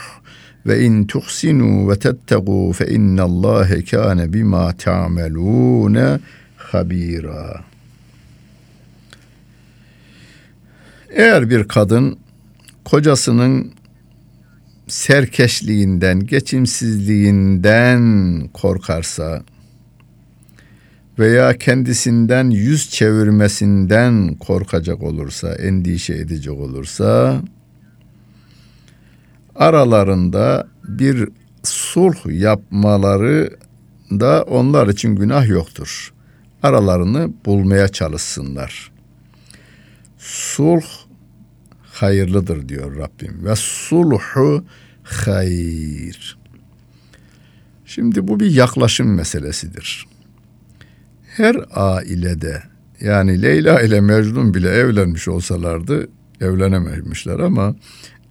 Ve 0.65 0.79
in 0.81 1.05
tuhsinu 1.05 1.89
ve 1.89 1.99
tettegu 1.99 2.73
fe 2.73 2.87
innallâhe 2.87 3.83
kâne 3.83 4.33
bima 4.33 4.73
ta'melûne 4.77 6.19
habira. 6.57 7.63
Eğer 11.09 11.49
bir 11.49 11.67
kadın 11.67 12.17
kocasının 12.85 13.73
serkeşliğinden, 14.93 16.19
geçimsizliğinden 16.19 18.03
korkarsa 18.53 19.43
veya 21.19 21.57
kendisinden 21.57 22.49
yüz 22.49 22.89
çevirmesinden 22.89 24.35
korkacak 24.35 25.03
olursa, 25.03 25.55
endişe 25.55 26.13
edecek 26.13 26.53
olursa 26.53 27.41
aralarında 29.55 30.67
bir 30.83 31.29
sulh 31.63 32.25
yapmaları 32.25 33.57
da 34.11 34.43
onlar 34.43 34.87
için 34.87 35.15
günah 35.15 35.47
yoktur. 35.47 36.13
Aralarını 36.63 37.31
bulmaya 37.45 37.87
çalışsınlar. 37.87 38.91
Sulh 40.17 40.85
hayırlıdır 41.93 42.69
diyor 42.69 42.97
Rabbim. 42.97 43.45
Ve 43.45 43.55
sulhu 43.55 44.63
hayır. 45.03 46.37
Şimdi 47.85 48.27
bu 48.27 48.39
bir 48.39 48.51
yaklaşım 48.51 49.15
meselesidir. 49.15 50.07
Her 51.37 51.55
ailede 51.71 52.63
yani 53.01 53.41
Leyla 53.41 53.81
ile 53.81 54.01
Mecnun 54.01 54.53
bile 54.53 54.69
evlenmiş 54.69 55.27
olsalardı, 55.27 56.07
evlenememişler 56.41 57.39
ama 57.39 57.75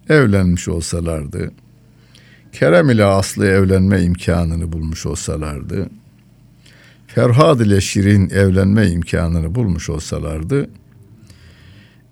evlenmiş 0.09 0.67
olsalardı, 0.67 1.51
Kerem 2.51 2.89
ile 2.89 3.05
Aslı 3.05 3.47
evlenme 3.47 4.01
imkanını 4.01 4.71
bulmuş 4.71 5.05
olsalardı, 5.05 5.89
Ferhad 7.07 7.59
ile 7.59 7.81
Şirin 7.81 8.29
evlenme 8.29 8.87
imkanını 8.87 9.55
bulmuş 9.55 9.89
olsalardı, 9.89 10.69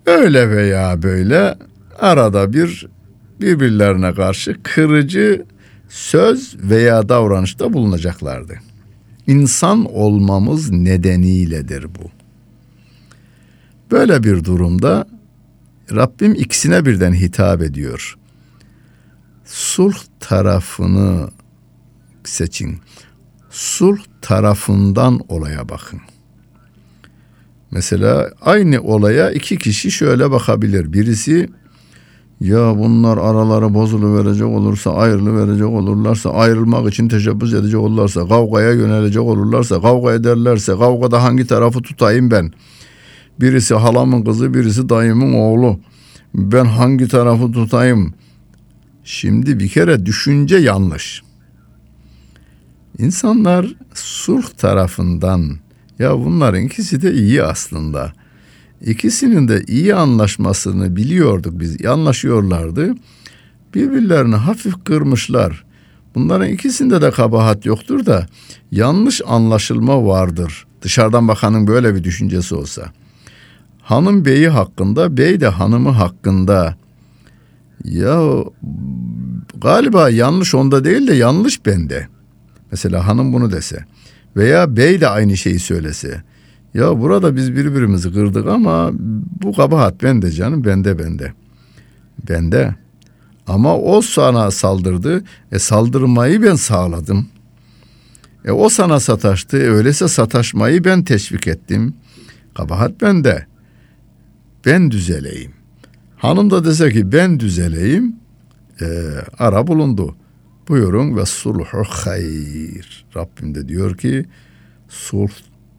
öyle 0.06 0.50
veya 0.50 1.04
böyle 1.04 1.56
arada 2.00 2.54
bir 2.54 2.88
birbirlerine 3.42 4.14
karşı 4.14 4.64
kırıcı 4.64 5.46
söz 5.90 6.58
veya 6.64 7.10
davranışta 7.10 7.74
bulunacaklardı. 7.74 8.60
İnsan 9.28 9.86
olmamız 9.96 10.70
nedeniyledir 10.70 11.84
bu. 11.84 12.12
Böyle 13.92 14.24
bir 14.24 14.44
durumda 14.44 15.08
Rabbim 15.92 16.36
ikisine 16.36 16.86
birden 16.86 17.14
hitap 17.14 17.62
ediyor. 17.62 18.18
Sulh 19.46 19.96
tarafını 20.20 21.30
seçin. 22.24 22.80
Sulh 23.50 24.00
tarafından 24.22 25.20
olaya 25.28 25.70
bakın. 25.70 26.00
Mesela 27.72 28.32
aynı 28.42 28.82
olaya 28.82 29.32
iki 29.32 29.58
kişi 29.58 29.92
şöyle 29.92 30.32
bakabilir. 30.32 30.94
Birisi 30.94 31.50
ya 32.42 32.78
bunlar 32.78 33.18
araları 33.18 33.74
bozulu 33.74 34.18
verecek 34.18 34.48
olursa, 34.48 34.94
ayrılı 34.94 35.48
verecek 35.48 35.68
olurlarsa, 35.68 36.30
ayrılmak 36.32 36.94
için 36.94 37.08
teşebbüs 37.08 37.54
edecek 37.54 37.80
olurlarsa, 37.80 38.28
kavgaya 38.28 38.72
yönelecek 38.72 39.22
olurlarsa, 39.22 39.82
kavga 39.82 40.14
ederlerse, 40.14 40.72
kavgada 40.72 41.24
hangi 41.24 41.48
tarafı 41.48 41.82
tutayım 41.82 42.32
ben? 42.32 42.52
Birisi 43.40 43.76
halamın 43.76 44.24
kızı, 44.24 44.54
birisi 44.54 44.90
dayımın 44.90 45.34
oğlu. 45.34 45.80
Ben 46.36 46.66
hangi 46.66 47.08
tarafı 47.08 47.52
tutayım? 47.52 48.14
Şimdi 49.04 49.60
bir 49.60 49.68
kere 49.68 50.06
düşünce 50.06 50.58
yanlış. 50.58 51.22
İnsanlar 52.98 53.76
sulh 53.94 54.50
tarafından 54.58 55.58
ya 56.00 56.18
bunların 56.18 56.62
ikisi 56.62 57.02
de 57.02 57.14
iyi 57.14 57.44
aslında. 57.44 58.14
İkisinin 58.86 59.48
de 59.48 59.64
iyi 59.68 59.96
anlaşmasını 59.96 60.96
biliyorduk 60.96 61.60
biz. 61.60 61.86
Anlaşıyorlardı. 61.86 62.94
Birbirlerini 63.74 64.36
hafif 64.36 64.86
kırmışlar. 64.86 65.64
Bunların 66.16 66.50
ikisinde 66.50 67.02
de 67.02 67.12
kabahat 67.12 67.66
yoktur 67.66 68.06
da 68.06 68.28
yanlış 68.72 69.22
anlaşılma 69.28 70.06
vardır. 70.06 70.66
Dışarıdan 70.82 71.28
bakanın 71.28 71.68
böyle 71.68 71.96
bir 71.96 72.04
düşüncesi 72.04 72.56
olsa. 72.56 72.92
Hanım 73.82 74.26
beyi 74.26 74.50
hakkında, 74.50 75.18
bey 75.18 75.42
de 75.42 75.48
hanımı 75.48 75.90
hakkında. 75.90 76.76
Ya 77.84 78.22
galiba 79.62 80.10
yanlış 80.10 80.56
onda 80.56 80.84
değil 80.84 81.08
de 81.08 81.14
yanlış 81.14 81.66
bende. 81.66 82.08
Mesela 82.72 83.08
hanım 83.08 83.34
bunu 83.34 83.52
dese. 83.52 83.86
Veya 84.36 84.78
bey 84.78 85.02
de 85.02 85.08
aynı 85.08 85.38
şeyi 85.38 85.60
söylese. 85.60 86.24
Ya 86.74 87.02
burada 87.02 87.36
biz 87.36 87.56
birbirimizi 87.56 88.14
kırdık 88.14 88.48
ama 88.48 88.92
bu 89.44 89.54
kabahat 89.54 90.04
bende 90.04 90.32
canım 90.32 90.66
bende 90.66 91.00
bende. 91.00 91.34
Bende. 92.30 92.76
Ama 93.48 93.78
o 93.78 94.02
sana 94.02 94.52
saldırdı. 94.52 95.24
E 95.52 95.60
saldırmayı 95.60 96.44
ben 96.44 96.56
sağladım. 96.56 97.28
E 98.46 98.52
o 98.52 98.70
sana 98.70 99.00
sataştı. 99.00 99.58
E, 99.58 99.62
öyleyse 99.62 100.08
sataşmayı 100.08 100.84
ben 100.84 101.04
teşvik 101.04 101.48
ettim. 101.48 101.94
Kabahat 102.56 103.02
bende. 103.02 103.46
Ben 104.66 104.92
düzeleyim. 104.92 105.52
Hanım 106.18 106.52
da 106.52 106.66
dese 106.66 106.92
ki 106.92 107.12
ben 107.12 107.40
düzeleyim. 107.40 108.16
E, 108.82 108.86
ara 109.40 109.68
bulundu. 109.68 110.16
Buyurun 110.68 111.18
ve 111.18 111.26
sulhu 111.26 111.84
hayır. 111.88 113.06
Rabbim 113.16 113.56
de 113.56 113.68
diyor 113.68 113.98
ki 113.98 114.26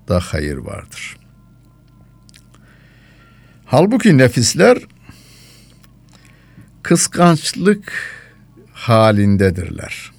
sulhda 0.03 0.21
hayır 0.21 0.57
vardır. 0.57 1.17
Halbuki 3.65 4.19
nefisler 4.19 4.79
kıskançlık 6.83 7.93
halindedirler. 8.73 10.13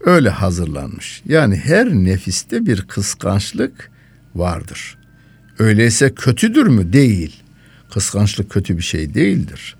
Öyle 0.00 0.30
hazırlanmış. 0.30 1.22
Yani 1.24 1.56
her 1.56 1.88
nefiste 1.88 2.66
bir 2.66 2.82
kıskançlık 2.82 3.90
vardır. 4.34 4.98
Öyleyse 5.58 6.14
kötüdür 6.14 6.66
mü? 6.66 6.92
Değil. 6.92 7.42
Kıskançlık 7.90 8.50
kötü 8.50 8.76
bir 8.76 8.82
şey 8.82 9.14
değildir. 9.14 9.76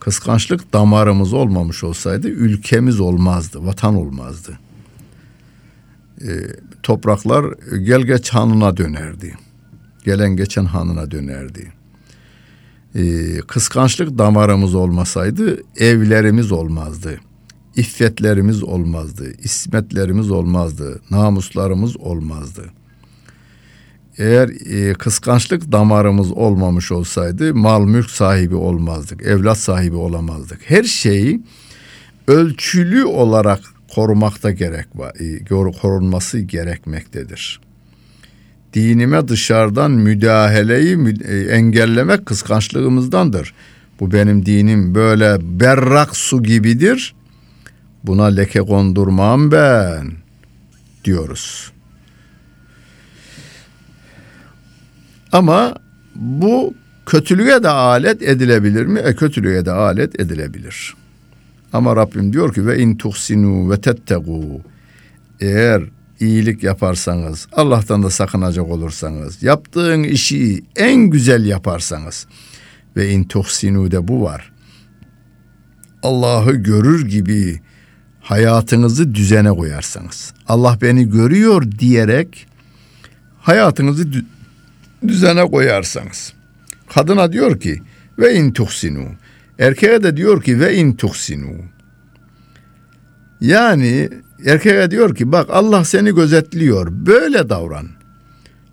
Kıskançlık 0.00 0.72
damarımız 0.72 1.32
olmamış 1.32 1.84
olsaydı 1.84 2.28
ülkemiz 2.28 3.00
olmazdı, 3.00 3.66
vatan 3.66 3.94
olmazdı. 3.94 4.58
E, 6.22 6.30
topraklar 6.82 7.44
gel 7.84 8.02
geç 8.02 8.30
hanına 8.30 8.76
dönerdi. 8.76 9.34
Gelen 10.04 10.36
geçen 10.36 10.64
hanına 10.64 11.10
dönerdi. 11.10 11.72
E, 12.94 13.36
kıskançlık 13.40 14.18
damarımız 14.18 14.74
olmasaydı 14.74 15.62
evlerimiz 15.76 16.52
olmazdı. 16.52 17.20
İffetlerimiz 17.76 18.62
olmazdı. 18.62 19.32
İsmetlerimiz 19.42 20.30
olmazdı. 20.30 21.00
Namuslarımız 21.10 21.96
olmazdı. 21.96 22.62
Eğer 24.18 24.48
e, 24.48 24.94
kıskançlık 24.94 25.72
damarımız 25.72 26.32
olmamış 26.32 26.92
olsaydı 26.92 27.54
mal 27.54 27.84
mülk 27.84 28.10
sahibi 28.10 28.54
olmazdık, 28.54 29.22
evlat 29.22 29.58
sahibi 29.58 29.96
olamazdık. 29.96 30.60
Her 30.64 30.84
şeyi 30.84 31.42
ölçülü 32.28 33.04
olarak 33.04 33.60
korumakta 33.96 34.50
gerek 34.50 34.86
var, 34.94 35.12
korunması 35.72 36.38
gerekmektedir. 36.38 37.60
Dinime 38.74 39.28
dışarıdan 39.28 39.90
müdahaleyi 39.90 40.98
e, 41.24 41.36
engellemek 41.36 42.26
kıskançlığımızdandır. 42.26 43.54
Bu 44.00 44.12
benim 44.12 44.46
dinim 44.46 44.94
böyle 44.94 45.38
berrak 45.60 46.16
su 46.16 46.42
gibidir. 46.42 47.14
Buna 48.04 48.24
leke 48.24 48.60
kondurmam 48.60 49.52
ben 49.52 50.12
diyoruz. 51.04 51.72
Ama 55.32 55.74
bu 56.14 56.74
kötülüğe 57.06 57.62
de 57.62 57.68
alet 57.68 58.22
edilebilir 58.22 58.86
mi? 58.86 58.98
E 59.00 59.14
kötülüğe 59.16 59.66
de 59.66 59.72
alet 59.72 60.20
edilebilir. 60.20 60.94
Ama 61.76 61.96
Rabbim 61.96 62.32
diyor 62.32 62.54
ki 62.54 62.66
ve 62.66 62.78
in 62.78 62.96
tuhsinu 62.96 63.70
ve 63.70 63.80
tettegu 63.80 64.60
eğer 65.40 65.82
iyilik 66.20 66.62
yaparsanız, 66.62 67.48
Allah'tan 67.52 68.02
da 68.02 68.10
sakınacak 68.10 68.70
olursanız, 68.70 69.42
yaptığın 69.42 70.02
işi 70.02 70.64
en 70.76 71.00
güzel 71.00 71.46
yaparsanız 71.46 72.26
ve 72.96 73.10
in 73.10 73.24
tuhsinu 73.24 73.90
de 73.90 74.08
bu 74.08 74.22
var. 74.22 74.52
Allah'ı 76.02 76.52
görür 76.52 77.08
gibi 77.08 77.60
hayatınızı 78.20 79.14
düzene 79.14 79.50
koyarsanız, 79.50 80.34
Allah 80.48 80.78
beni 80.82 81.10
görüyor 81.10 81.62
diyerek 81.78 82.46
hayatınızı 83.40 84.08
düzene 85.08 85.44
koyarsanız. 85.44 86.32
Kadına 86.94 87.32
diyor 87.32 87.60
ki 87.60 87.82
ve 88.18 88.34
in 88.34 88.52
tuhsinu. 88.52 89.06
Erkeğe 89.58 90.02
de 90.02 90.16
diyor 90.16 90.42
ki 90.42 90.60
ve 90.60 90.76
in 90.76 90.92
tuhsinu. 90.92 91.52
Yani 93.40 94.10
erkeğe 94.46 94.90
diyor 94.90 95.14
ki 95.14 95.32
bak 95.32 95.46
Allah 95.50 95.84
seni 95.84 96.14
gözetliyor. 96.14 96.88
Böyle 96.90 97.48
davran. 97.48 97.86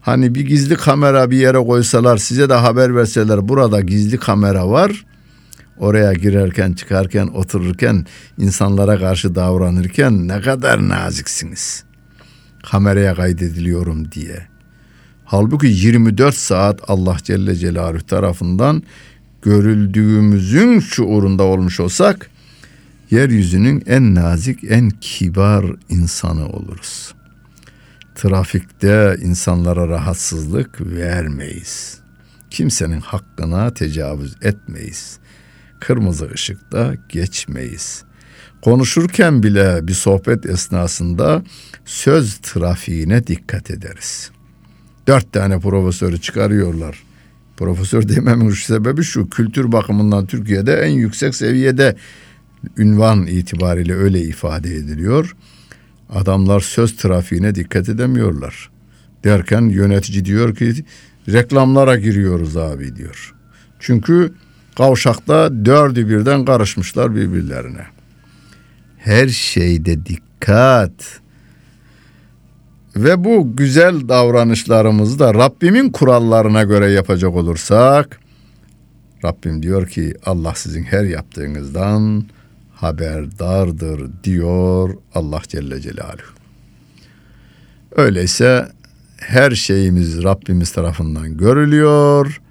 Hani 0.01 0.35
bir 0.35 0.41
gizli 0.41 0.75
kamera 0.75 1.31
bir 1.31 1.37
yere 1.37 1.57
koysalar 1.57 2.17
size 2.17 2.49
de 2.49 2.53
haber 2.53 2.95
verseler 2.95 3.49
burada 3.49 3.81
gizli 3.81 4.17
kamera 4.17 4.69
var. 4.69 5.05
Oraya 5.77 6.13
girerken 6.13 6.73
çıkarken 6.73 7.27
otururken 7.27 8.05
insanlara 8.37 8.99
karşı 8.99 9.35
davranırken 9.35 10.27
ne 10.27 10.41
kadar 10.41 10.89
naziksiniz. 10.89 11.83
Kameraya 12.71 13.15
kaydediliyorum 13.15 14.11
diye. 14.11 14.47
Halbuki 15.25 15.67
24 15.67 16.35
saat 16.35 16.81
Allah 16.87 17.17
Celle 17.23 17.55
Celaluhu 17.55 18.05
tarafından 18.05 18.83
görüldüğümüzün 19.43 20.79
şuurunda 20.79 21.43
olmuş 21.43 21.79
olsak 21.79 22.29
yeryüzünün 23.11 23.83
en 23.85 24.15
nazik, 24.15 24.63
en 24.63 24.89
kibar 24.89 25.65
insanı 25.89 26.47
oluruz. 26.47 27.13
Trafikte 28.15 29.17
insanlara 29.21 29.87
rahatsızlık 29.87 30.81
vermeyiz. 30.81 31.97
Kimsenin 32.49 33.01
hakkına 33.01 33.73
tecavüz 33.73 34.35
etmeyiz. 34.41 35.19
Kırmızı 35.79 36.29
ışıkta 36.33 36.93
geçmeyiz. 37.09 38.03
Konuşurken 38.61 39.43
bile 39.43 39.87
bir 39.87 39.93
sohbet 39.93 40.45
esnasında 40.45 41.43
söz 41.85 42.37
trafiğine 42.37 43.27
dikkat 43.27 43.71
ederiz. 43.71 44.31
Dört 45.07 45.33
tane 45.33 45.59
profesörü 45.59 46.21
çıkarıyorlar. 46.21 47.03
Profesör 47.57 48.09
dememin 48.09 48.49
sebebi 48.49 49.03
şu 49.03 49.29
kültür 49.29 49.71
bakımından 49.71 50.25
Türkiye'de 50.25 50.73
en 50.73 50.91
yüksek 50.91 51.35
seviyede 51.35 51.95
ünvan 52.77 53.27
itibariyle 53.27 53.93
öyle 53.93 54.21
ifade 54.21 54.75
ediliyor. 54.75 55.35
Adamlar 56.09 56.59
söz 56.59 56.95
trafiğine 56.97 57.55
dikkat 57.55 57.89
edemiyorlar. 57.89 58.69
Derken 59.23 59.61
yönetici 59.61 60.25
diyor 60.25 60.55
ki 60.55 60.73
reklamlara 61.27 61.95
giriyoruz 61.95 62.57
abi 62.57 62.95
diyor. 62.95 63.33
Çünkü 63.79 64.33
kavşakta 64.77 65.65
dördü 65.65 66.09
birden 66.09 66.45
karışmışlar 66.45 67.15
birbirlerine. 67.15 67.85
Her 68.97 69.27
şeyde 69.27 70.05
dikkat. 70.05 71.21
Ve 72.95 73.23
bu 73.23 73.55
güzel 73.55 74.09
davranışlarımızı 74.09 75.19
da 75.19 75.33
Rabbimin 75.33 75.89
kurallarına 75.91 76.63
göre 76.63 76.91
yapacak 76.91 77.35
olursak 77.35 78.19
Rabbim 79.25 79.63
diyor 79.63 79.87
ki 79.87 80.13
Allah 80.25 80.53
sizin 80.55 80.83
her 80.83 81.03
yaptığınızdan 81.03 82.25
haberdardır 82.73 84.09
diyor 84.23 84.97
Allah 85.15 85.41
Celle 85.47 85.81
Celaluhu. 85.81 86.33
Öyleyse 87.95 88.67
her 89.17 89.51
şeyimiz 89.51 90.23
Rabbimiz 90.23 90.71
tarafından 90.71 91.37
görülüyor. 91.37 92.41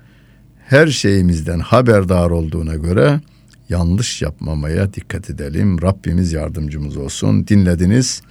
Her 0.67 0.87
şeyimizden 0.87 1.59
haberdar 1.59 2.31
olduğuna 2.31 2.75
göre 2.75 3.21
yanlış 3.69 4.23
yapmamaya 4.23 4.95
dikkat 4.95 5.31
edelim. 5.31 5.83
Rabbimiz 5.83 6.33
yardımcımız 6.33 6.97
olsun. 6.97 7.47
Dinlediniz. 7.47 8.23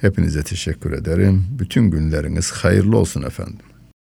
Hepinize 0.00 0.42
teşekkür 0.42 0.92
ederim. 0.92 1.46
Bütün 1.58 1.90
günleriniz 1.90 2.50
hayırlı 2.50 2.98
olsun 2.98 3.22
efendim. 3.22 3.58